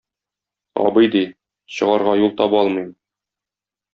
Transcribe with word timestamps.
Абый, 0.85 1.07
ди, 1.15 1.21
чыгарга 1.75 2.13
юл 2.23 2.31
таба 2.41 2.61
алмыйм. 2.63 2.91